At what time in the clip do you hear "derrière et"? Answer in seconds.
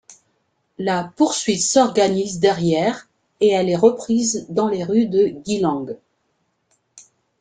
2.39-3.49